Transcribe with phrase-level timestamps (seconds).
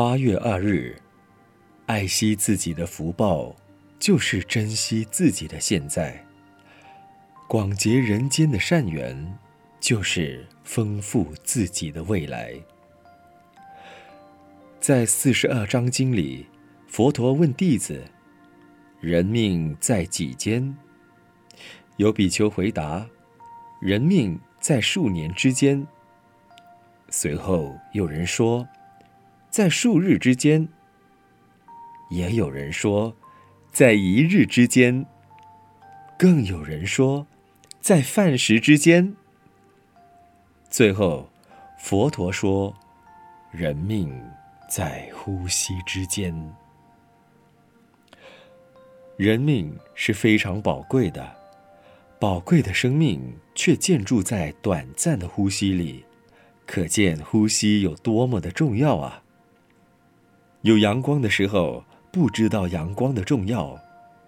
[0.00, 0.96] 八月二日，
[1.84, 3.54] 爱惜自己的福报，
[3.98, 6.24] 就是珍惜自己的现在；
[7.46, 9.38] 广结人间的善缘，
[9.78, 12.54] 就是丰富自己的未来。
[14.80, 16.46] 在四十二章经里，
[16.88, 18.02] 佛陀问弟子
[19.02, 20.74] ：“人命在几间？”
[21.98, 23.06] 有比丘回答
[23.82, 25.86] ：“人命在数年之间。”
[27.10, 28.66] 随后有人说
[29.50, 30.68] ：“在数日之间。”
[32.10, 33.14] 也有人说
[33.70, 35.04] ：“在一日之间。”
[36.18, 37.26] 更有人说
[37.80, 39.14] ：“在饭食之间。”
[40.70, 41.28] 最后，
[41.78, 42.74] 佛陀说
[43.52, 44.10] ：“人命。”
[44.70, 46.32] 在呼吸之间，
[49.16, 51.28] 人命是非常宝贵的，
[52.20, 56.04] 宝贵的生命却建筑在短暂的呼吸里，
[56.68, 59.24] 可见呼吸有多么的重要啊！
[60.62, 61.82] 有阳光的时候，
[62.12, 63.78] 不知道阳光的重要；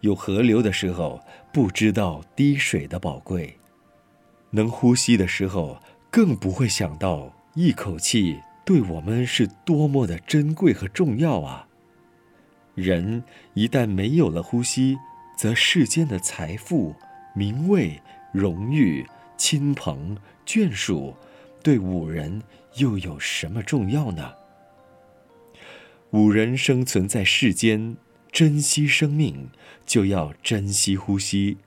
[0.00, 1.20] 有河流的时候，
[1.52, 3.48] 不知道滴水的宝贵；
[4.50, 8.40] 能呼吸的时候，更不会想到一口气。
[8.64, 11.68] 对我们是多么的珍贵和重要啊！
[12.74, 13.22] 人
[13.54, 14.98] 一旦没有了呼吸，
[15.38, 16.92] 则世间的财富、
[17.32, 21.14] 名位、荣誉、亲朋、眷属，
[21.62, 22.42] 对五人
[22.78, 24.32] 又有什么重要呢？
[26.16, 27.94] 五人生存在世间，
[28.32, 29.50] 珍惜生命，
[29.84, 31.58] 就要珍惜呼吸，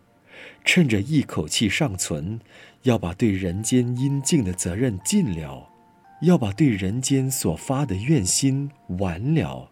[0.65, 2.39] 趁着一口气尚存，
[2.81, 5.69] 要把对人间应尽的责任尽了。
[6.23, 9.69] 要把对人间所发的愿心完了，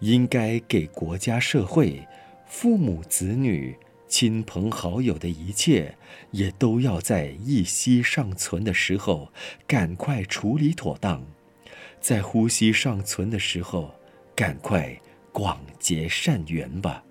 [0.00, 2.08] 应该给国家社会、
[2.48, 3.76] 父母子女、
[4.08, 5.94] 亲朋好友的一切，
[6.32, 9.30] 也都要在一息尚存的时候
[9.68, 11.24] 赶快处理妥当，
[12.00, 13.94] 在呼吸尚存的时候，
[14.34, 15.00] 赶快
[15.32, 17.04] 广结善缘吧。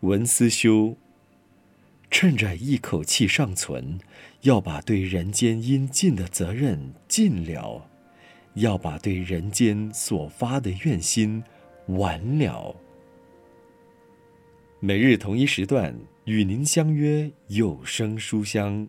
[0.00, 0.96] 文思修。
[2.10, 3.98] 趁着一口气尚存，
[4.42, 7.90] 要把对人间应尽的责任尽了，
[8.54, 11.42] 要把对人间所发的愿心
[11.88, 12.76] 完了。
[14.78, 18.86] 每日同一时段与您相约有声书香。